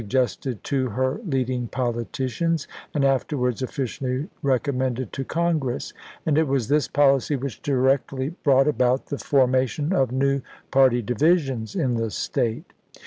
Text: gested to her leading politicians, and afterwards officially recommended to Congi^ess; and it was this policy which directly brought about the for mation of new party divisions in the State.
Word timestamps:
gested 0.03 0.63
to 0.63 0.89
her 0.89 1.19
leading 1.23 1.67
politicians, 1.67 2.67
and 2.91 3.05
afterwards 3.05 3.61
officially 3.61 4.27
recommended 4.41 5.13
to 5.13 5.23
Congi^ess; 5.23 5.93
and 6.25 6.39
it 6.39 6.47
was 6.47 6.69
this 6.69 6.87
policy 6.87 7.35
which 7.35 7.61
directly 7.61 8.29
brought 8.43 8.67
about 8.67 9.05
the 9.05 9.19
for 9.19 9.47
mation 9.47 9.93
of 9.93 10.11
new 10.11 10.41
party 10.71 11.03
divisions 11.03 11.75
in 11.75 11.93
the 11.97 12.09
State. 12.09 12.73